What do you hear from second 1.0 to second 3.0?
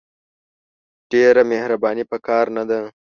ډېره مهرباني په کار نه ده!